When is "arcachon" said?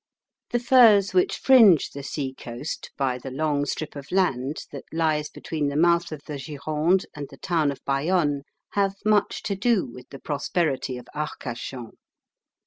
11.13-11.91